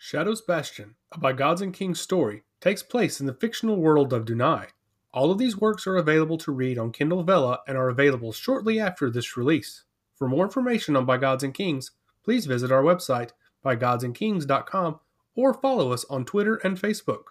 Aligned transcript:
Shadow's 0.00 0.40
Bastion, 0.40 0.94
a 1.10 1.18
By 1.18 1.32
Gods 1.32 1.60
and 1.60 1.74
Kings 1.74 2.00
story, 2.00 2.44
takes 2.60 2.84
place 2.84 3.18
in 3.18 3.26
the 3.26 3.34
fictional 3.34 3.76
world 3.78 4.12
of 4.12 4.24
Dunai. 4.24 4.68
All 5.12 5.32
of 5.32 5.38
these 5.38 5.56
works 5.56 5.88
are 5.88 5.96
available 5.96 6.38
to 6.38 6.52
read 6.52 6.78
on 6.78 6.92
Kindle 6.92 7.24
Vella 7.24 7.62
and 7.66 7.76
are 7.76 7.88
available 7.88 8.30
shortly 8.30 8.78
after 8.78 9.10
this 9.10 9.36
release. 9.36 9.82
For 10.14 10.28
more 10.28 10.44
information 10.44 10.94
on 10.94 11.04
By 11.04 11.16
Gods 11.16 11.42
and 11.42 11.52
Kings, 11.52 11.90
please 12.22 12.46
visit 12.46 12.70
our 12.70 12.84
website, 12.84 13.30
bygodsandkings.com, 13.64 15.00
or 15.34 15.52
follow 15.52 15.92
us 15.92 16.04
on 16.04 16.24
Twitter 16.24 16.54
and 16.62 16.80
Facebook. 16.80 17.24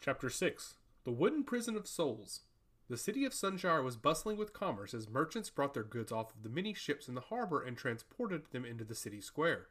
Chapter 0.00 0.30
6 0.30 0.76
The 1.04 1.12
Wooden 1.12 1.44
Prison 1.44 1.76
of 1.76 1.86
Souls. 1.86 2.40
The 2.88 2.96
city 2.96 3.26
of 3.26 3.34
Sunshire 3.34 3.84
was 3.84 3.98
bustling 3.98 4.38
with 4.38 4.54
commerce 4.54 4.94
as 4.94 5.06
merchants 5.06 5.50
brought 5.50 5.74
their 5.74 5.84
goods 5.84 6.10
off 6.10 6.34
of 6.34 6.42
the 6.42 6.48
many 6.48 6.72
ships 6.72 7.08
in 7.08 7.14
the 7.14 7.20
harbor 7.20 7.60
and 7.60 7.76
transported 7.76 8.44
them 8.52 8.64
into 8.64 8.84
the 8.84 8.94
city 8.94 9.20
square. 9.20 9.68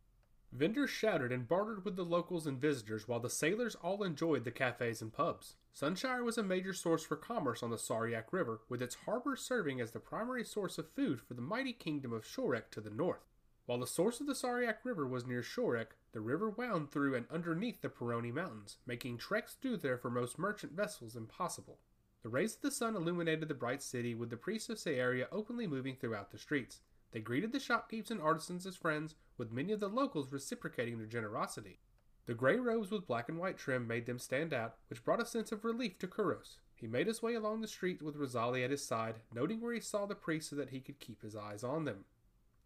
Vendors 0.52 0.90
shouted 0.90 1.32
and 1.32 1.48
bartered 1.48 1.86
with 1.86 1.96
the 1.96 2.04
locals 2.04 2.48
and 2.48 2.60
visitors 2.60 3.08
while 3.08 3.20
the 3.20 3.30
sailors 3.30 3.76
all 3.76 4.04
enjoyed 4.04 4.44
the 4.44 4.52
cafes 4.52 5.02
and 5.02 5.14
pubs. 5.14 5.56
Sunshire 5.72 6.24
was 6.24 6.40
a 6.40 6.44
major 6.44 6.74
source 6.74 7.04
for 7.04 7.16
commerce 7.16 7.62
on 7.62 7.70
the 7.70 7.78
Sariak 7.78 8.34
River, 8.34 8.62
with 8.68 8.82
its 8.82 8.96
harbor 9.06 9.36
serving 9.36 9.80
as 9.80 9.92
the 9.92 10.00
primary 10.00 10.44
source 10.44 10.80
of 10.80 10.90
food 10.90 11.22
for 11.22 11.36
the 11.36 11.42
mighty 11.42 11.72
kingdom 11.72 12.12
of 12.12 12.26
Shorek 12.26 12.72
to 12.72 12.82
the 12.82 12.90
north. 12.90 13.30
While 13.68 13.78
the 13.78 13.86
source 13.86 14.20
of 14.20 14.26
the 14.26 14.34
Sariak 14.34 14.84
River 14.84 15.06
was 15.06 15.28
near 15.28 15.44
Shorek, 15.44 15.96
the 16.12 16.22
river 16.22 16.50
wound 16.50 16.90
through 16.90 17.14
and 17.14 17.28
underneath 17.30 17.82
the 17.82 17.90
Peroni 17.90 18.34
Mountains, 18.34 18.78
making 18.88 19.20
treks 19.20 19.54
through 19.54 19.78
there 19.78 20.00
for 20.00 20.10
most 20.10 20.40
merchant 20.40 20.72
vessels 20.72 21.16
impossible. 21.16 21.78
The 22.24 22.30
rays 22.30 22.56
of 22.56 22.62
the 22.62 22.72
sun 22.72 22.96
illuminated 22.96 23.48
the 23.48 23.54
bright 23.54 23.84
city, 23.84 24.16
with 24.16 24.32
the 24.32 24.38
priests 24.38 24.70
of 24.70 24.80
Saeria 24.80 25.28
openly 25.32 25.68
moving 25.68 25.96
throughout 25.96 26.32
the 26.32 26.40
streets. 26.40 26.82
They 27.12 27.22
greeted 27.22 27.52
the 27.52 27.60
shopkeepers 27.60 28.12
and 28.12 28.22
artisans 28.22 28.66
as 28.66 28.76
friends, 28.76 29.16
with 29.38 29.52
many 29.52 29.74
of 29.74 29.80
the 29.80 29.90
locals 29.90 30.32
reciprocating 30.32 30.98
their 30.98 31.08
generosity. 31.08 31.80
The 32.26 32.36
gray 32.36 32.58
robes 32.58 32.92
with 32.92 33.08
black 33.08 33.30
and 33.30 33.40
white 33.40 33.58
trim 33.58 33.88
made 33.88 34.06
them 34.06 34.20
stand 34.20 34.54
out, 34.54 34.76
which 34.88 35.04
brought 35.04 35.22
a 35.22 35.26
sense 35.26 35.52
of 35.52 35.66
relief 35.66 35.98
to 36.00 36.08
Kuros. 36.08 36.58
He 36.76 36.86
made 36.86 37.08
his 37.08 37.24
way 37.24 37.34
along 37.34 37.62
the 37.62 37.68
street 37.68 38.02
with 38.02 38.16
Rosali 38.16 38.64
at 38.64 38.70
his 38.70 38.86
side, 38.86 39.16
noting 39.34 39.60
where 39.60 39.74
he 39.74 39.80
saw 39.80 40.06
the 40.06 40.16
priests 40.16 40.52
so 40.52 40.56
that 40.56 40.70
he 40.70 40.80
could 40.80 41.00
keep 41.00 41.24
his 41.24 41.36
eyes 41.36 41.64
on 41.64 41.86
them. 41.86 42.06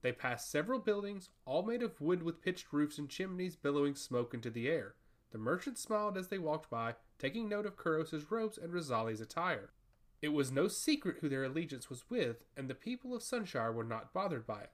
They 0.02 0.12
passed 0.12 0.52
several 0.52 0.80
buildings, 0.80 1.30
all 1.46 1.64
made 1.64 1.82
of 1.82 2.02
wood 2.02 2.22
with 2.22 2.42
pitched 2.42 2.74
roofs 2.74 2.98
and 2.98 3.10
chimneys 3.10 3.56
billowing 3.56 3.96
smoke 3.96 4.34
into 4.34 4.50
the 4.50 4.68
air. 4.68 4.96
The 5.32 5.38
merchants 5.38 5.82
smiled 5.82 6.18
as 6.18 6.28
they 6.28 6.38
walked 6.38 6.70
by, 6.70 6.96
taking 7.18 7.48
note 7.48 7.66
of 7.66 7.78
Kuros's 7.78 8.30
robes 8.30 8.58
and 8.58 8.74
Rosali's 8.74 9.22
attire. 9.22 9.72
It 10.24 10.32
was 10.32 10.54
no 10.54 10.70
secret 10.70 11.18
who 11.20 11.28
their 11.28 11.44
allegiance 11.44 11.90
was 11.90 12.10
with, 12.10 12.46
and 12.56 12.70
the 12.70 12.76
people 12.76 13.14
of 13.14 13.22
Sunshire 13.22 13.74
were 13.74 13.84
not 13.84 14.14
bothered 14.14 14.48
by 14.48 14.62
it. 14.62 14.72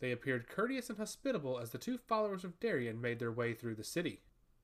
They 0.00 0.12
appeared 0.12 0.50
courteous 0.50 0.90
and 0.90 0.98
hospitable 0.98 1.58
as 1.58 1.70
the 1.70 1.78
two 1.78 1.96
followers 1.96 2.44
of 2.44 2.60
Darien 2.60 3.00
made 3.00 3.18
their 3.18 3.32
way 3.32 3.54
through 3.54 3.76
the 3.76 3.84
city. 3.84 4.20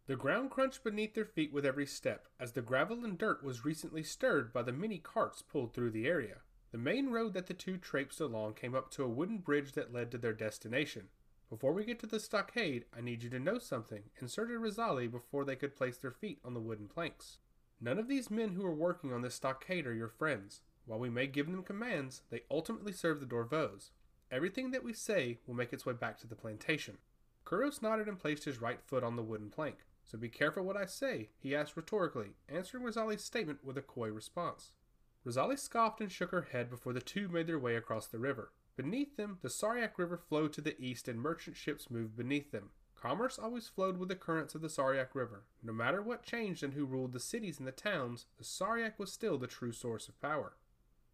The 0.07 0.17
ground 0.17 0.51
crunched 0.51 0.85
beneath 0.85 1.15
their 1.15 1.25
feet 1.25 1.51
with 1.51 1.65
every 1.65 1.87
step, 1.87 2.29
as 2.39 2.53
the 2.53 2.61
gravel 2.61 3.07
and 3.07 3.17
dirt 3.17 3.43
was 3.43 3.65
recently 3.65 4.03
stirred 4.03 4.53
by 4.53 4.62
the 4.62 4.70
many 4.70 4.98
carts 4.98 5.41
pulled 5.41 5.73
through 5.73 5.93
the 5.93 6.07
area. 6.07 6.41
The 6.73 6.79
main 6.79 7.09
road 7.09 7.33
that 7.33 7.47
the 7.47 7.55
two 7.55 7.79
traipsed 7.79 8.20
along 8.20 8.53
came 8.53 8.75
up 8.75 8.91
to 8.91 9.05
a 9.05 9.09
wooden 9.09 9.39
bridge 9.39 9.73
that 9.73 9.95
led 9.95 10.11
to 10.11 10.19
their 10.19 10.35
destination. 10.35 11.09
Before 11.48 11.73
we 11.73 11.87
get 11.87 12.01
to 12.01 12.07
the 12.07 12.20
stockade, 12.20 12.85
I 12.95 13.01
need 13.01 13.23
you 13.23 13.31
to 13.31 13.41
know 13.41 13.57
something, 13.57 14.03
inserted 14.20 14.61
Rosali 14.61 15.11
before 15.11 15.47
they 15.47 15.57
could 15.57 15.75
place 15.75 15.97
their 15.97 16.11
feet 16.11 16.39
on 16.45 16.53
the 16.53 16.61
wooden 16.61 16.87
planks. 16.87 17.39
None 17.81 17.98
of 17.98 18.09
these 18.09 18.31
men 18.31 18.55
who 18.55 18.67
are 18.67 18.75
working 18.75 19.12
on 19.12 19.23
this 19.23 19.37
stockade 19.37 19.87
are 19.87 19.95
your 19.95 20.09
friends. 20.09 20.62
While 20.84 20.98
we 20.98 21.11
may 21.11 21.27
give 21.27 21.47
them 21.47 21.62
commands, 21.62 22.23
they 22.31 22.43
ultimately 22.51 22.93
serve 22.93 23.20
the 23.20 23.27
Dorvos. 23.27 23.91
Everything 24.31 24.73
that 24.73 24.83
we 24.83 24.93
say 24.93 25.39
will 25.47 25.55
make 25.55 25.73
its 25.73 25.87
way 25.87 25.93
back 25.93 26.19
to 26.19 26.27
the 26.27 26.35
plantation. 26.35 26.98
Kuros 27.45 27.81
nodded 27.81 28.09
and 28.09 28.19
placed 28.19 28.45
his 28.45 28.61
right 28.61 28.81
foot 28.83 29.05
on 29.05 29.17
the 29.17 29.23
wooden 29.23 29.48
plank. 29.48 29.77
So 30.05 30.19
be 30.19 30.29
careful 30.29 30.65
what 30.65 30.77
I 30.77 30.87
say, 30.87 31.31
he 31.39 31.55
asked 31.55 31.77
rhetorically, 31.77 32.31
answering 32.48 32.83
Rosali's 32.83 33.25
statement 33.25 33.65
with 33.65 33.79
a 33.79 33.83
coy 33.83 34.09
response. 34.09 34.73
Rosali 35.27 35.59
scoffed 35.59 36.01
and 36.01 36.11
shook 36.11 36.31
her 36.31 36.48
head 36.52 36.70
before 36.70 36.92
the 36.92 37.01
two 37.01 37.29
made 37.29 37.47
their 37.47 37.58
way 37.58 37.77
across 37.77 38.07
the 38.07 38.19
river. 38.19 38.52
Beneath 38.77 39.17
them, 39.17 39.39
the 39.42 39.48
Sariak 39.48 39.98
River 39.98 40.17
flowed 40.17 40.52
to 40.55 40.61
the 40.61 40.81
east 40.81 41.08
and 41.08 41.20
merchant 41.20 41.57
ships 41.57 41.91
moved 41.91 42.17
beneath 42.17 42.51
them. 42.51 42.70
Commerce 43.01 43.39
always 43.39 43.69
flowed 43.69 43.97
with 43.97 44.09
the 44.09 44.17
currents 44.17 44.57
of 44.57 44.61
the 44.61 44.69
Sariak 44.69 45.14
River. 45.14 45.45
No 45.63 45.73
matter 45.73 46.03
what 46.03 46.25
changed 46.25 46.64
and 46.64 46.75
who 46.75 46.85
ruled 46.85 47.13
the 47.13 47.20
cities 47.20 47.59
and 47.59 47.69
the 47.69 47.73
towns, 47.73 48.27
the 48.39 48.45
Sariak 48.45 48.98
was 48.98 49.13
still 49.13 49.39
the 49.39 49.47
true 49.47 49.70
source 49.70 50.09
of 50.09 50.20
power. 50.20 50.55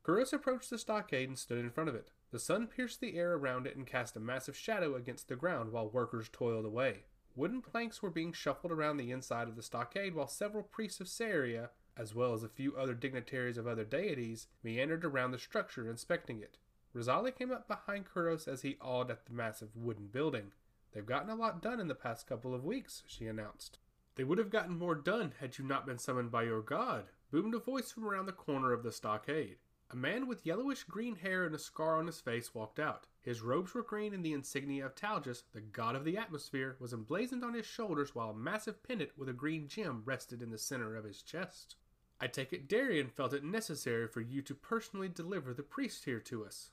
Kuros 0.02 0.32
approached 0.32 0.70
the 0.70 0.78
stockade 0.78 1.28
and 1.28 1.38
stood 1.38 1.58
in 1.58 1.70
front 1.70 1.90
of 1.90 1.94
it. 1.94 2.10
The 2.30 2.38
sun 2.38 2.68
pierced 2.68 3.00
the 3.00 3.16
air 3.16 3.34
around 3.34 3.66
it 3.66 3.76
and 3.76 3.86
cast 3.86 4.16
a 4.16 4.20
massive 4.20 4.56
shadow 4.56 4.94
against 4.94 5.28
the 5.28 5.36
ground 5.36 5.72
while 5.72 5.88
workers 5.88 6.30
toiled 6.32 6.64
away. 6.64 7.04
Wooden 7.36 7.60
planks 7.60 8.02
were 8.02 8.10
being 8.10 8.32
shuffled 8.32 8.72
around 8.72 8.96
the 8.96 9.10
inside 9.10 9.48
of 9.48 9.56
the 9.56 9.62
stockade 9.62 10.14
while 10.14 10.26
several 10.26 10.62
priests 10.62 11.00
of 11.00 11.08
Saria, 11.08 11.70
as 11.96 12.14
well 12.14 12.32
as 12.32 12.42
a 12.42 12.48
few 12.48 12.76
other 12.76 12.94
dignitaries 12.94 13.58
of 13.58 13.66
other 13.66 13.84
deities, 13.84 14.46
meandered 14.62 15.04
around 15.04 15.32
the 15.32 15.38
structure 15.38 15.90
inspecting 15.90 16.40
it. 16.40 16.56
Rosali 16.94 17.34
came 17.34 17.50
up 17.50 17.68
behind 17.68 18.06
Kuros 18.06 18.48
as 18.48 18.62
he 18.62 18.76
awed 18.80 19.10
at 19.10 19.26
the 19.26 19.32
massive 19.32 19.76
wooden 19.76 20.06
building. 20.06 20.52
They've 20.94 21.04
gotten 21.04 21.28
a 21.28 21.34
lot 21.34 21.60
done 21.60 21.80
in 21.80 21.88
the 21.88 21.94
past 21.96 22.28
couple 22.28 22.54
of 22.54 22.64
weeks, 22.64 23.02
she 23.06 23.26
announced. 23.26 23.78
They 24.14 24.22
would 24.22 24.38
have 24.38 24.50
gotten 24.50 24.78
more 24.78 24.94
done 24.94 25.32
had 25.40 25.58
you 25.58 25.64
not 25.64 25.86
been 25.86 25.98
summoned 25.98 26.30
by 26.30 26.44
your 26.44 26.62
god, 26.62 27.06
boomed 27.32 27.52
a 27.54 27.58
voice 27.58 27.90
from 27.90 28.06
around 28.06 28.26
the 28.26 28.32
corner 28.32 28.72
of 28.72 28.84
the 28.84 28.92
stockade. 28.92 29.56
A 29.90 29.96
man 29.96 30.28
with 30.28 30.46
yellowish 30.46 30.84
green 30.84 31.16
hair 31.16 31.44
and 31.44 31.54
a 31.54 31.58
scar 31.58 31.98
on 31.98 32.06
his 32.06 32.20
face 32.20 32.54
walked 32.54 32.78
out. 32.78 33.08
His 33.20 33.42
robes 33.42 33.74
were 33.74 33.82
green 33.82 34.14
and 34.14 34.24
the 34.24 34.32
insignia 34.32 34.86
of 34.86 34.94
Talgus, 34.94 35.42
the 35.52 35.60
god 35.60 35.96
of 35.96 36.04
the 36.04 36.16
atmosphere, 36.16 36.76
was 36.78 36.92
emblazoned 36.92 37.44
on 37.44 37.54
his 37.54 37.66
shoulders 37.66 38.14
while 38.14 38.30
a 38.30 38.34
massive 38.34 38.82
pendant 38.82 39.10
with 39.18 39.28
a 39.28 39.32
green 39.32 39.66
gem 39.66 40.02
rested 40.04 40.42
in 40.42 40.50
the 40.50 40.58
center 40.58 40.94
of 40.94 41.04
his 41.04 41.22
chest. 41.22 41.74
I 42.20 42.28
take 42.28 42.52
it 42.52 42.68
Darien 42.68 43.08
felt 43.08 43.34
it 43.34 43.42
necessary 43.42 44.06
for 44.06 44.20
you 44.20 44.42
to 44.42 44.54
personally 44.54 45.08
deliver 45.08 45.52
the 45.52 45.64
priest 45.64 46.04
here 46.04 46.20
to 46.20 46.44
us. 46.44 46.70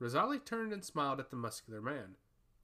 Rosali 0.00 0.44
turned 0.44 0.72
and 0.72 0.84
smiled 0.84 1.18
at 1.18 1.30
the 1.30 1.36
muscular 1.36 1.82
man. 1.82 2.16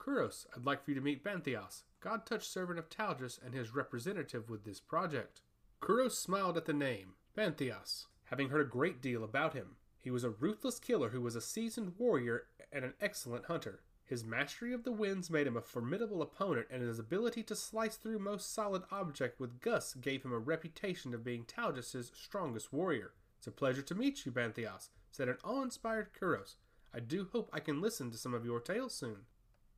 Kuros, 0.07 0.45
I'd 0.55 0.65
like 0.65 0.85
for 0.85 0.91
you 0.91 0.95
to 0.95 1.01
meet 1.01 1.21
Banthias, 1.21 1.83
god 1.99 2.25
touched 2.25 2.49
servant 2.49 2.79
of 2.79 2.89
Talgus 2.89 3.37
and 3.43 3.53
his 3.53 3.75
representative 3.75 4.49
with 4.49 4.63
this 4.63 4.79
project. 4.79 5.41
Kuros 5.81 6.13
smiled 6.13 6.55
at 6.55 6.63
the 6.63 6.71
name, 6.71 7.15
Banthias 7.35 8.05
having 8.25 8.49
heard 8.49 8.61
a 8.61 8.69
great 8.69 9.01
deal 9.01 9.23
about 9.23 9.53
him. 9.53 9.75
He 9.99 10.09
was 10.09 10.23
a 10.23 10.29
ruthless 10.29 10.79
killer 10.79 11.09
who 11.09 11.19
was 11.19 11.35
a 11.35 11.41
seasoned 11.41 11.93
warrior 11.97 12.43
and 12.71 12.85
an 12.85 12.93
excellent 13.01 13.45
hunter. 13.45 13.81
His 14.05 14.23
mastery 14.23 14.73
of 14.73 14.85
the 14.85 14.93
winds 14.93 15.29
made 15.29 15.47
him 15.47 15.57
a 15.57 15.61
formidable 15.61 16.21
opponent, 16.21 16.67
and 16.71 16.81
his 16.81 16.99
ability 16.99 17.43
to 17.43 17.55
slice 17.55 17.97
through 17.97 18.19
most 18.19 18.53
solid 18.53 18.83
object 18.91 19.41
with 19.41 19.59
gusts 19.59 19.93
gave 19.93 20.23
him 20.23 20.31
a 20.31 20.39
reputation 20.39 21.13
of 21.13 21.25
being 21.25 21.43
Talgus's 21.43 22.11
strongest 22.15 22.71
warrior. 22.71 23.11
It's 23.37 23.47
a 23.47 23.51
pleasure 23.51 23.81
to 23.81 23.95
meet 23.95 24.25
you, 24.25 24.31
Banthias, 24.31 24.89
said 25.11 25.27
an 25.27 25.37
awe-inspired 25.43 26.13
Kuros. 26.13 26.55
I 26.93 27.01
do 27.01 27.27
hope 27.33 27.49
I 27.51 27.59
can 27.59 27.81
listen 27.81 28.09
to 28.11 28.17
some 28.17 28.33
of 28.33 28.45
your 28.45 28.61
tales 28.61 28.93
soon. 28.93 29.25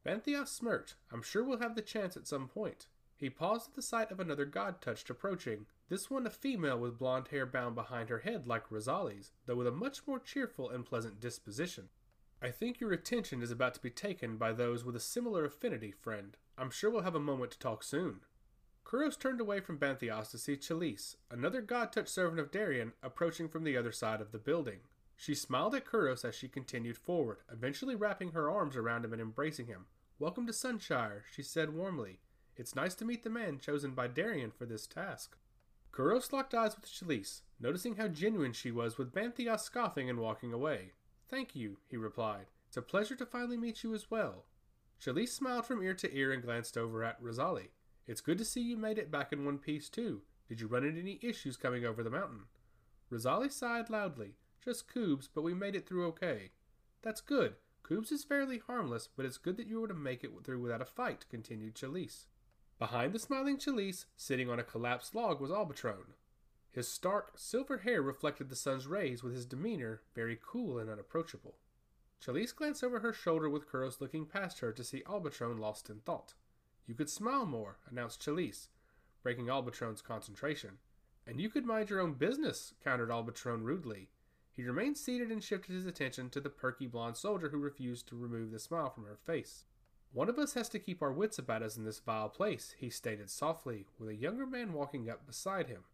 Banthias 0.06 0.48
smirked. 0.48 0.96
I'm 1.12 1.22
sure 1.22 1.44
we'll 1.44 1.60
have 1.60 1.76
the 1.76 1.82
chance 1.82 2.16
at 2.16 2.28
some 2.28 2.48
point. 2.48 2.88
He 3.16 3.30
paused 3.30 3.70
at 3.70 3.76
the 3.76 3.82
sight 3.82 4.12
of 4.12 4.20
another 4.20 4.46
god 4.46 4.82
touched 4.82 5.10
approaching, 5.10 5.66
this 5.90 6.10
one 6.10 6.26
a 6.26 6.30
female 6.30 6.80
with 6.80 6.98
blonde 6.98 7.28
hair 7.30 7.46
bound 7.46 7.76
behind 7.76 8.10
her 8.10 8.20
head 8.20 8.48
like 8.48 8.72
Rosali's, 8.72 9.34
though 9.46 9.58
with 9.58 9.68
a 9.68 9.72
much 9.72 10.08
more 10.08 10.20
cheerful 10.20 10.70
and 10.70 10.86
pleasant 10.86 11.20
disposition. 11.20 11.90
I 12.42 12.52
think 12.52 12.80
your 12.80 12.94
attention 12.94 13.42
is 13.42 13.52
about 13.52 13.74
to 13.74 13.82
be 13.82 13.90
taken 13.90 14.38
by 14.38 14.54
those 14.54 14.86
with 14.86 14.96
a 14.96 15.02
similar 15.02 15.44
affinity, 15.44 15.92
friend. 15.92 16.38
I'm 16.58 16.72
sure 16.72 16.90
we'll 16.90 17.02
have 17.02 17.16
a 17.16 17.20
moment 17.20 17.52
to 17.52 17.60
talk 17.60 17.84
soon. 17.84 18.22
Kuros 18.86 19.20
turned 19.20 19.42
away 19.42 19.60
from 19.60 19.78
Banthias 19.78 20.32
to 20.32 20.38
see 20.38 20.56
Chalice, 20.56 21.18
another 21.30 21.62
god-touched 21.62 22.08
servant 22.08 22.40
of 22.40 22.52
Darien, 22.52 22.94
approaching 23.04 23.50
from 23.50 23.66
the 23.66 23.76
other 23.76 23.92
side 23.92 24.22
of 24.22 24.32
the 24.32 24.38
building. 24.38 24.80
She 25.22 25.36
smiled 25.36 25.76
at 25.76 25.84
Kuros 25.84 26.24
as 26.24 26.34
she 26.34 26.48
continued 26.48 26.98
forward, 26.98 27.40
eventually 27.52 27.94
wrapping 27.94 28.32
her 28.32 28.50
arms 28.50 28.78
around 28.78 29.04
him 29.04 29.12
and 29.12 29.22
embracing 29.22 29.68
him. 29.68 29.88
Welcome 30.18 30.48
to 30.48 30.54
Sunshire, 30.54 31.24
she 31.30 31.44
said 31.44 31.76
warmly. 31.76 32.22
It's 32.56 32.74
nice 32.74 32.96
to 32.96 33.06
meet 33.06 33.24
the 33.24 33.30
man 33.30 33.60
chosen 33.60 33.92
by 33.92 34.08
Darien 34.08 34.50
for 34.50 34.66
this 34.66 34.88
task. 34.88 35.36
Kuros 35.92 36.32
locked 36.32 36.54
eyes 36.54 36.74
with 36.74 36.90
Chalice, 36.90 37.42
noticing 37.60 37.98
how 37.98 38.08
genuine 38.08 38.54
she 38.54 38.72
was 38.72 38.98
with 38.98 39.12
Banthias 39.12 39.60
scoffing 39.60 40.10
and 40.10 40.20
walking 40.20 40.54
away. 40.54 40.94
Thank 41.28 41.54
you, 41.54 41.80
he 41.90 41.98
replied. 41.98 42.46
It's 42.70 42.78
a 42.78 42.82
pleasure 42.82 43.16
to 43.16 43.26
finally 43.26 43.58
meet 43.58 43.84
you 43.84 43.94
as 43.94 44.10
well. 44.10 44.46
Chalice 45.02 45.34
smiled 45.34 45.66
from 45.66 45.84
ear 45.84 45.96
to 45.96 46.16
ear 46.16 46.32
and 46.32 46.42
glanced 46.42 46.78
over 46.78 47.04
at 47.04 47.22
Rosali. 47.22 47.72
It's 48.08 48.22
good 48.22 48.38
to 48.38 48.46
see 48.46 48.62
you 48.62 48.78
made 48.78 48.98
it 48.98 49.12
back 49.12 49.34
in 49.34 49.44
one 49.44 49.58
piece, 49.58 49.90
too. 49.90 50.22
Did 50.48 50.62
you 50.62 50.68
run 50.68 50.86
into 50.86 51.02
any 51.02 51.20
issues 51.22 51.58
coming 51.58 51.84
over 51.84 52.04
the 52.04 52.10
mountain? 52.10 52.44
Rosali 53.12 53.52
sighed 53.52 53.90
loudly. 53.90 54.36
Just 54.64 54.88
Koobs, 54.88 55.30
but 55.34 55.42
we 55.42 55.54
made 55.54 55.76
it 55.76 55.88
through 55.88 56.08
okay. 56.08 56.52
That's 57.02 57.22
good. 57.22 57.56
Koobs 57.84 58.12
is 58.12 58.24
fairly 58.24 58.60
harmless, 58.60 59.08
but 59.08 59.26
it's 59.26 59.38
good 59.38 59.58
that 59.58 59.68
you 59.68 59.80
were 59.80 59.88
to 59.88 59.94
make 59.94 60.24
it 60.24 60.32
through 60.44 60.62
without 60.62 60.82
a 60.82 60.86
fight, 60.86 61.26
continued 61.30 61.76
Chalice. 61.76 62.28
Behind 62.78 63.14
the 63.14 63.20
smiling 63.20 63.58
Chalice, 63.58 64.06
sitting 64.16 64.50
on 64.50 64.60
a 64.60 64.64
collapsed 64.64 65.16
log, 65.16 65.42
was 65.42 65.52
Albatron. 65.52 66.14
His 66.72 66.88
stark, 66.88 67.34
silver 67.36 67.80
hair 67.80 68.02
reflected 68.02 68.50
the 68.50 68.56
sun's 68.56 68.86
rays, 68.86 69.24
with 69.24 69.34
his 69.34 69.46
demeanor 69.46 70.02
very 70.14 70.38
cool 70.42 70.78
and 70.78 70.90
unapproachable. 70.90 71.56
Chalice 72.20 72.52
glanced 72.52 72.84
over 72.84 73.00
her 73.00 73.14
shoulder 73.14 73.50
with 73.50 73.68
Kuros 73.68 74.02
looking 74.02 74.26
past 74.26 74.60
her 74.60 74.72
to 74.74 74.84
see 74.84 75.04
Albatron 75.04 75.60
lost 75.60 75.90
in 75.90 76.02
thought. 76.02 76.36
You 76.86 76.96
could 76.96 77.10
smile 77.10 77.46
more, 77.46 77.78
announced 77.90 78.22
Chalice, 78.22 78.70
breaking 79.24 79.48
Albatron's 79.48 80.02
concentration. 80.02 80.78
And 81.26 81.40
you 81.40 81.50
could 81.50 81.66
mind 81.66 81.90
your 81.90 82.02
own 82.02 82.14
business, 82.14 82.74
countered 82.84 83.10
Albatron 83.10 83.64
rudely. 83.64 84.10
He 84.60 84.66
remained 84.66 84.98
seated 84.98 85.32
and 85.32 85.42
shifted 85.42 85.74
his 85.74 85.86
attention 85.86 86.30
to 86.32 86.42
the 86.42 86.50
perky 86.50 86.86
blonde 86.86 87.16
soldier 87.16 87.48
who 87.48 87.60
refused 87.60 88.10
to 88.10 88.18
remove 88.18 88.52
the 88.52 88.60
smile 88.60 88.90
from 88.90 89.06
her 89.06 89.16
face. 89.16 89.64
One 90.12 90.28
of 90.28 90.38
us 90.38 90.54
has 90.56 90.68
to 90.70 90.80
keep 90.80 91.02
our 91.02 91.14
wits 91.14 91.40
about 91.40 91.64
us 91.64 91.78
in 91.78 91.86
this 91.86 92.00
vile 92.00 92.28
place, 92.28 92.76
he 92.78 92.90
stated 92.90 93.30
softly, 93.30 93.86
with 93.98 94.10
a 94.10 94.16
younger 94.16 94.46
man 94.46 94.74
walking 94.74 95.10
up 95.10 95.26
beside 95.26 95.70
him. 95.70 95.86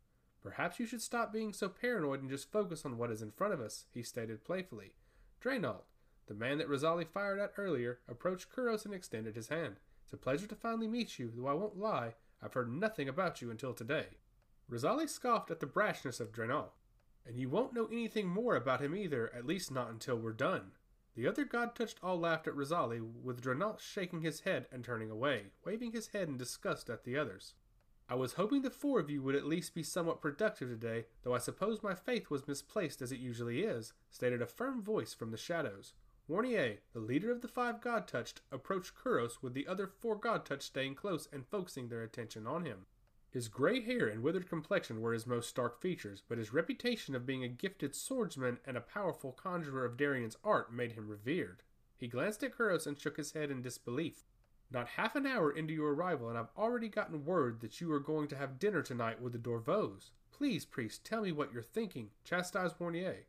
Perhaps 0.41 0.79
you 0.79 0.87
should 0.87 1.03
stop 1.03 1.31
being 1.31 1.53
so 1.53 1.69
paranoid 1.69 2.21
and 2.21 2.29
just 2.31 2.51
focus 2.51 2.85
on 2.85 2.97
what 2.97 3.11
is 3.11 3.21
in 3.21 3.29
front 3.29 3.53
of 3.53 3.61
us, 3.61 3.85
he 3.93 4.01
stated 4.01 4.43
playfully. 4.43 4.93
Draynault, 5.39 5.83
the 6.25 6.33
man 6.33 6.57
that 6.57 6.67
Rosali 6.67 7.07
fired 7.07 7.39
at 7.39 7.53
earlier, 7.57 7.99
approached 8.09 8.49
Kuros 8.51 8.83
and 8.83 8.95
extended 8.95 9.35
his 9.35 9.49
hand. 9.49 9.75
It's 10.05 10.13
a 10.13 10.17
pleasure 10.17 10.47
to 10.47 10.55
finally 10.55 10.87
meet 10.87 11.19
you, 11.19 11.31
though 11.35 11.45
I 11.45 11.53
won't 11.53 11.77
lie, 11.77 12.15
I've 12.41 12.53
heard 12.53 12.73
nothing 12.73 13.07
about 13.07 13.43
you 13.43 13.51
until 13.51 13.75
today. 13.75 14.17
Rosali 14.67 15.07
scoffed 15.07 15.51
at 15.51 15.59
the 15.59 15.67
brashness 15.67 16.19
of 16.19 16.31
Draynault. 16.31 16.71
And 17.25 17.39
you 17.39 17.49
won't 17.49 17.73
know 17.73 17.87
anything 17.87 18.27
more 18.27 18.55
about 18.55 18.81
him 18.81 18.95
either, 18.95 19.33
at 19.33 19.47
least 19.47 19.71
not 19.71 19.89
until 19.89 20.17
we're 20.17 20.33
done. 20.33 20.71
The 21.15 21.27
other 21.27 21.45
god 21.45 21.75
touched 21.75 21.99
all 22.03 22.19
laughed 22.19 22.47
at 22.47 22.55
Rosali, 22.55 22.99
with 22.99 23.41
Draynault 23.41 23.79
shaking 23.79 24.21
his 24.21 24.41
head 24.41 24.67
and 24.71 24.83
turning 24.83 25.09
away, 25.09 25.45
waving 25.63 25.93
his 25.93 26.07
head 26.07 26.27
in 26.27 26.37
disgust 26.37 26.89
at 26.89 27.03
the 27.03 27.17
others. 27.17 27.53
I 28.07 28.15
was 28.15 28.33
hoping 28.33 28.61
the 28.61 28.69
four 28.69 28.99
of 28.99 29.09
you 29.09 29.23
would 29.23 29.33
at 29.33 29.47
least 29.47 29.73
be 29.73 29.81
somewhat 29.81 30.21
productive 30.21 30.69
today, 30.69 31.05
though 31.23 31.33
I 31.33 31.39
suppose 31.39 31.81
my 31.81 31.95
faith 31.95 32.29
was 32.29 32.47
misplaced 32.47 33.01
as 33.01 33.11
it 33.11 33.19
usually 33.19 33.63
is, 33.63 33.93
stated 34.11 34.41
a 34.41 34.45
firm 34.45 34.83
voice 34.83 35.13
from 35.13 35.31
the 35.31 35.37
shadows. 35.37 35.93
Warnier, 36.29 36.79
the 36.93 36.99
leader 36.99 37.31
of 37.31 37.41
the 37.41 37.47
five 37.47 37.81
God 37.81 38.07
Touched, 38.07 38.41
approached 38.51 38.93
Kuros 38.95 39.41
with 39.41 39.53
the 39.53 39.67
other 39.67 39.87
four 39.87 40.15
God 40.15 40.45
Touched 40.45 40.63
staying 40.63 40.95
close 40.95 41.27
and 41.31 41.47
focusing 41.47 41.87
their 41.87 42.03
attention 42.03 42.45
on 42.45 42.65
him. 42.65 42.85
His 43.35 43.49
gray 43.49 43.81
hair 43.81 44.07
and 44.07 44.23
withered 44.23 44.47
complexion 44.47 45.01
were 45.01 45.11
his 45.11 45.27
most 45.27 45.49
stark 45.49 45.81
features, 45.81 46.23
but 46.25 46.37
his 46.37 46.53
reputation 46.53 47.15
of 47.15 47.25
being 47.25 47.43
a 47.43 47.49
gifted 47.49 47.93
swordsman 47.93 48.59
and 48.63 48.77
a 48.77 48.79
powerful 48.79 49.33
conjurer 49.33 49.83
of 49.83 49.97
Darien's 49.97 50.37
art 50.41 50.71
made 50.71 50.93
him 50.93 51.09
revered. 51.09 51.61
He 51.97 52.07
glanced 52.07 52.45
at 52.45 52.57
Kuros 52.57 52.87
and 52.87 52.97
shook 52.97 53.17
his 53.17 53.33
head 53.33 53.51
in 53.51 53.61
disbelief. 53.61 54.23
Not 54.71 54.87
half 54.87 55.17
an 55.17 55.25
hour 55.25 55.51
into 55.51 55.73
your 55.73 55.93
arrival, 55.93 56.29
and 56.29 56.37
I've 56.37 56.53
already 56.57 56.87
gotten 56.87 57.25
word 57.25 57.59
that 57.59 57.81
you 57.81 57.91
are 57.91 57.99
going 57.99 58.29
to 58.29 58.37
have 58.37 58.57
dinner 58.57 58.81
tonight 58.81 59.21
with 59.21 59.33
the 59.33 59.37
Dorvos. 59.37 60.11
Please, 60.31 60.63
priest, 60.63 61.03
tell 61.03 61.23
me 61.23 61.33
what 61.33 61.51
you're 61.51 61.61
thinking, 61.61 62.11
chastised 62.23 62.79
Warnier. 62.79 63.25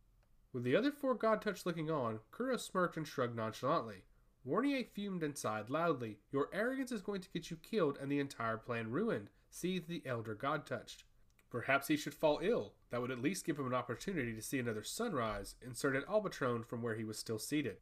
With 0.52 0.62
the 0.62 0.76
other 0.76 0.92
four 0.92 1.16
god 1.16 1.42
touch 1.42 1.66
looking 1.66 1.90
on, 1.90 2.20
Kuro 2.30 2.58
smirked 2.58 2.96
and 2.96 3.08
shrugged 3.08 3.34
nonchalantly. 3.34 4.04
Warnier 4.46 4.86
fumed 4.86 5.24
and 5.24 5.36
sighed 5.36 5.68
loudly. 5.68 6.18
Your 6.30 6.48
arrogance 6.52 6.92
is 6.92 7.02
going 7.02 7.22
to 7.22 7.30
get 7.30 7.50
you 7.50 7.56
killed 7.56 7.98
and 8.00 8.08
the 8.08 8.20
entire 8.20 8.56
plan 8.56 8.92
ruined, 8.92 9.30
seethed 9.50 9.88
the 9.88 10.02
elder 10.06 10.34
god 10.34 10.66
touched. 10.66 11.04
Perhaps 11.50 11.88
he 11.88 11.96
should 11.96 12.14
fall 12.14 12.40
ill. 12.42 12.74
That 12.90 13.00
would 13.00 13.10
at 13.10 13.22
least 13.22 13.44
give 13.44 13.58
him 13.58 13.66
an 13.66 13.74
opportunity 13.74 14.34
to 14.34 14.42
see 14.42 14.58
another 14.58 14.82
sunrise, 14.82 15.54
inserted 15.64 16.04
Albatron 16.06 16.64
from 16.66 16.82
where 16.82 16.96
he 16.96 17.04
was 17.04 17.18
still 17.18 17.38
seated. 17.38 17.78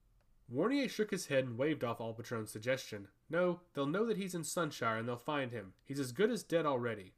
Warnier 0.52 0.90
shook 0.90 1.10
his 1.10 1.26
head 1.26 1.44
and 1.44 1.56
waved 1.56 1.82
off 1.82 1.98
Albatron's 1.98 2.50
suggestion. 2.50 3.08
No, 3.30 3.60
they'll 3.72 3.86
know 3.86 4.04
that 4.06 4.18
he's 4.18 4.34
in 4.34 4.42
Sunshire 4.42 4.98
and 4.98 5.08
they'll 5.08 5.16
find 5.16 5.50
him. 5.50 5.72
He's 5.84 6.00
as 6.00 6.12
good 6.12 6.30
as 6.30 6.42
dead 6.42 6.66
already. 6.66 7.14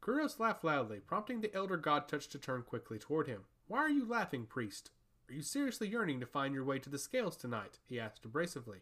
Kuros 0.00 0.38
laughed 0.38 0.64
loudly, 0.64 0.98
prompting 1.00 1.42
the 1.42 1.54
elder 1.54 1.76
god 1.76 2.08
touch 2.08 2.28
to 2.28 2.38
turn 2.38 2.62
quickly 2.62 2.98
toward 2.98 3.28
him. 3.28 3.44
Why 3.68 3.78
are 3.80 3.90
you 3.90 4.06
laughing, 4.06 4.46
priest? 4.46 4.90
Are 5.28 5.34
you 5.34 5.42
seriously 5.42 5.88
yearning 5.88 6.20
to 6.20 6.26
find 6.26 6.54
your 6.54 6.64
way 6.64 6.78
to 6.78 6.90
the 6.90 6.98
scales 6.98 7.36
tonight? 7.36 7.78
he 7.86 8.00
asked 8.00 8.26
abrasively. 8.26 8.80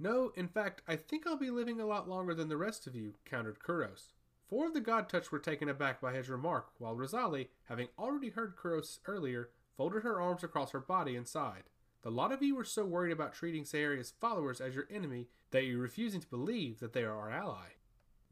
No, 0.00 0.32
in 0.34 0.48
fact, 0.48 0.82
I 0.86 0.96
think 0.96 1.26
I'll 1.26 1.36
be 1.36 1.50
living 1.50 1.80
a 1.80 1.86
lot 1.86 2.08
longer 2.08 2.34
than 2.34 2.48
the 2.48 2.56
rest 2.56 2.86
of 2.86 2.94
you, 2.94 3.14
countered 3.24 3.60
Kuros. 3.60 4.12
Four 4.48 4.66
of 4.66 4.74
the 4.74 4.80
God 4.80 5.10
Touch 5.10 5.30
were 5.30 5.38
taken 5.38 5.68
aback 5.68 6.00
by 6.00 6.14
his 6.14 6.30
remark, 6.30 6.70
while 6.78 6.96
Rosali, 6.96 7.48
having 7.64 7.88
already 7.98 8.30
heard 8.30 8.56
Kuros 8.56 8.98
earlier, 9.06 9.50
folded 9.76 10.02
her 10.02 10.18
arms 10.18 10.42
across 10.42 10.70
her 10.70 10.80
body 10.80 11.16
and 11.16 11.28
sighed. 11.28 11.64
The 12.00 12.10
lot 12.10 12.32
of 12.32 12.42
you 12.42 12.54
were 12.54 12.64
so 12.64 12.86
worried 12.86 13.12
about 13.12 13.34
treating 13.34 13.64
Saaria's 13.64 14.14
followers 14.18 14.60
as 14.60 14.74
your 14.74 14.88
enemy 14.90 15.28
that 15.50 15.64
you're 15.64 15.78
refusing 15.78 16.22
to 16.22 16.28
believe 16.28 16.80
that 16.80 16.94
they 16.94 17.04
are 17.04 17.14
our 17.14 17.30
ally. 17.30 17.74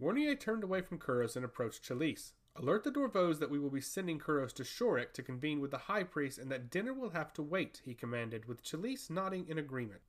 Warnier 0.00 0.40
turned 0.40 0.64
away 0.64 0.80
from 0.80 0.98
Kuros 0.98 1.36
and 1.36 1.44
approached 1.44 1.82
Chalice. 1.82 2.32
Alert 2.54 2.84
the 2.84 2.90
Dorvos 2.90 3.38
that 3.38 3.50
we 3.50 3.58
will 3.58 3.68
be 3.68 3.82
sending 3.82 4.18
Kuros 4.18 4.54
to 4.54 4.64
Shorek 4.64 5.12
to 5.12 5.22
convene 5.22 5.60
with 5.60 5.70
the 5.70 5.78
High 5.78 6.04
Priest 6.04 6.38
and 6.38 6.50
that 6.50 6.70
dinner 6.70 6.94
will 6.94 7.10
have 7.10 7.34
to 7.34 7.42
wait, 7.42 7.82
he 7.84 7.92
commanded, 7.92 8.46
with 8.46 8.62
Chalice 8.62 9.10
nodding 9.10 9.46
in 9.48 9.58
agreement. 9.58 10.00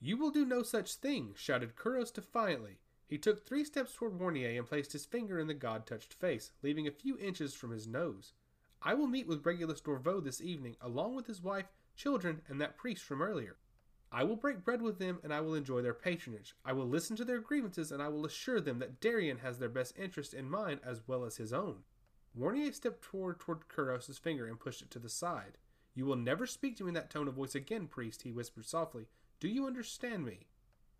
You 0.00 0.16
will 0.16 0.30
do 0.30 0.44
no 0.44 0.64
such 0.64 0.96
thing, 0.96 1.34
shouted 1.36 1.76
Kuros 1.76 2.12
defiantly. 2.12 2.78
He 3.12 3.18
took 3.18 3.44
three 3.44 3.62
steps 3.62 3.92
toward 3.92 4.18
Warnier 4.18 4.56
and 4.56 4.66
placed 4.66 4.94
his 4.94 5.04
finger 5.04 5.38
in 5.38 5.46
the 5.46 5.52
god 5.52 5.84
touched 5.84 6.14
face, 6.14 6.50
leaving 6.62 6.86
a 6.86 6.90
few 6.90 7.18
inches 7.18 7.52
from 7.52 7.70
his 7.70 7.86
nose. 7.86 8.32
I 8.80 8.94
will 8.94 9.06
meet 9.06 9.26
with 9.26 9.44
Regulus 9.44 9.82
Dorvo 9.82 10.24
this 10.24 10.40
evening, 10.40 10.76
along 10.80 11.14
with 11.14 11.26
his 11.26 11.42
wife, 11.42 11.66
children, 11.94 12.40
and 12.48 12.58
that 12.58 12.78
priest 12.78 13.04
from 13.04 13.20
earlier. 13.20 13.58
I 14.10 14.24
will 14.24 14.36
break 14.36 14.64
bread 14.64 14.80
with 14.80 14.98
them 14.98 15.20
and 15.22 15.30
I 15.30 15.42
will 15.42 15.52
enjoy 15.52 15.82
their 15.82 15.92
patronage. 15.92 16.56
I 16.64 16.72
will 16.72 16.88
listen 16.88 17.14
to 17.16 17.24
their 17.26 17.40
grievances 17.40 17.92
and 17.92 18.02
I 18.02 18.08
will 18.08 18.24
assure 18.24 18.62
them 18.62 18.78
that 18.78 18.98
Darien 19.02 19.40
has 19.40 19.58
their 19.58 19.68
best 19.68 19.98
interest 19.98 20.32
in 20.32 20.48
mind 20.48 20.80
as 20.82 21.02
well 21.06 21.24
as 21.24 21.36
his 21.36 21.52
own. 21.52 21.80
Warnier 22.34 22.72
stepped 22.72 23.04
forward 23.04 23.40
toward 23.40 23.68
Kuros's 23.68 24.16
finger 24.16 24.46
and 24.46 24.58
pushed 24.58 24.80
it 24.80 24.90
to 24.90 24.98
the 24.98 25.10
side. 25.10 25.58
You 25.94 26.06
will 26.06 26.16
never 26.16 26.46
speak 26.46 26.78
to 26.78 26.84
me 26.84 26.88
in 26.88 26.94
that 26.94 27.10
tone 27.10 27.28
of 27.28 27.34
voice 27.34 27.54
again, 27.54 27.88
priest, 27.88 28.22
he 28.22 28.32
whispered 28.32 28.64
softly. 28.64 29.08
Do 29.38 29.48
you 29.48 29.66
understand 29.66 30.24
me? 30.24 30.46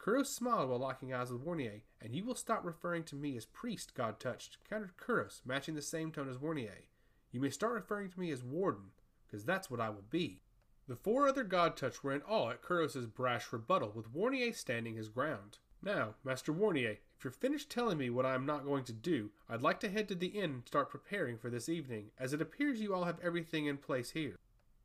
Kuros 0.03 0.27
smiled 0.27 0.69
while 0.69 0.81
locking 0.81 1.15
eyes 1.15 1.31
with 1.31 1.45
Warnier, 1.45 1.83
and 2.01 2.17
you 2.17 2.25
will 2.25 2.35
stop 2.35 2.65
referring 2.65 3.05
to 3.05 3.15
me 3.15 3.37
as 3.37 3.47
priest, 3.47 3.95
God 3.95 4.19
touched, 4.19 4.59
countered 4.69 4.97
Kuros, 4.97 5.43
matching 5.45 5.77
the 5.77 5.83
same 5.83 6.11
tone 6.11 6.29
as 6.29 6.39
Warnier. 6.39 6.89
You 7.31 7.41
may 7.41 7.51
start 7.51 7.75
referring 7.75 8.11
to 8.11 8.19
me 8.19 8.33
as 8.33 8.43
warden, 8.43 8.91
because 9.25 9.45
that's 9.45 9.71
what 9.71 9.81
I 9.81 9.91
will 9.91 10.05
be. 10.11 10.41
The 10.89 10.97
four 10.97 11.29
other 11.29 11.45
God 11.45 11.77
touched 11.77 12.03
were 12.03 12.13
in 12.13 12.23
awe 12.23 12.51
at 12.51 12.63
Kuros's 12.63 13.07
brash 13.07 13.53
rebuttal, 13.53 13.93
with 13.95 14.13
Warnier 14.13 14.53
standing 14.53 14.97
his 14.97 15.09
ground. 15.09 15.59
Now, 15.81 16.17
Master 16.25 16.53
Warnier, 16.53 16.99
if 17.17 17.23
you're 17.23 17.31
finished 17.31 17.71
telling 17.71 17.99
me 17.99 18.11
what 18.11 18.27
I 18.27 18.35
am 18.35 18.45
not 18.45 18.65
going 18.65 18.83
to 18.85 18.93
do, 18.93 19.31
I'd 19.49 19.63
like 19.63 19.79
to 19.81 19.89
head 19.89 20.09
to 20.09 20.17
the 20.17 20.27
inn 20.27 20.51
and 20.51 20.67
start 20.67 20.91
preparing 20.91 21.39
for 21.39 21.49
this 21.49 21.69
evening, 21.69 22.11
as 22.19 22.33
it 22.33 22.43
appears 22.43 22.81
you 22.81 22.93
all 22.93 23.05
have 23.05 23.21
everything 23.23 23.67
in 23.67 23.77
place 23.77 24.11
here. 24.11 24.37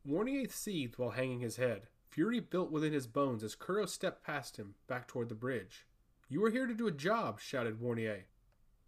Warnier 0.08 0.52
seethed 0.52 1.00
while 1.00 1.10
hanging 1.10 1.40
his 1.40 1.56
head. 1.56 1.88
Fury 2.18 2.40
built 2.40 2.72
within 2.72 2.94
his 2.94 3.06
bones 3.06 3.44
as 3.44 3.56
Kuros 3.56 3.90
stepped 3.90 4.26
past 4.26 4.58
him, 4.58 4.74
back 4.88 5.08
toward 5.08 5.30
the 5.30 5.36
bridge. 5.36 5.86
You 6.28 6.44
are 6.44 6.50
here 6.50 6.66
to 6.66 6.74
do 6.74 6.88
a 6.88 6.92
job, 6.92 7.40
shouted 7.40 7.80
Warnier. 7.80 8.22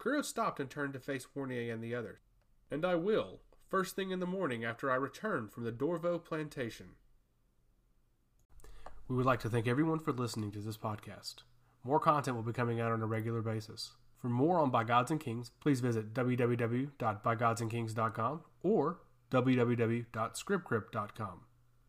Kuros 0.00 0.24
stopped 0.24 0.58
and 0.58 0.68
turned 0.68 0.94
to 0.94 0.98
face 0.98 1.28
Warnier 1.36 1.72
and 1.72 1.80
the 1.80 1.94
others. 1.94 2.18
And 2.72 2.84
I 2.84 2.96
will, 2.96 3.38
first 3.68 3.94
thing 3.94 4.10
in 4.10 4.18
the 4.18 4.26
morning 4.26 4.64
after 4.64 4.90
I 4.90 4.96
return 4.96 5.46
from 5.46 5.62
the 5.62 5.70
Dorvo 5.70 6.18
plantation. 6.18 6.96
We 9.06 9.14
would 9.14 9.26
like 9.26 9.38
to 9.42 9.48
thank 9.48 9.68
everyone 9.68 10.00
for 10.00 10.12
listening 10.12 10.50
to 10.50 10.58
this 10.58 10.76
podcast. 10.76 11.44
More 11.84 12.00
content 12.00 12.34
will 12.34 12.42
be 12.42 12.52
coming 12.52 12.80
out 12.80 12.90
on 12.90 13.00
a 13.00 13.06
regular 13.06 13.42
basis. 13.42 13.92
For 14.20 14.28
more 14.28 14.58
on 14.58 14.70
By 14.70 14.82
Gods 14.82 15.12
and 15.12 15.20
Kings, 15.20 15.52
please 15.60 15.78
visit 15.78 16.12
www.bygodsandkings.com 16.12 18.40
or 18.64 18.98
www.scriptcrypt.com. 19.30 21.40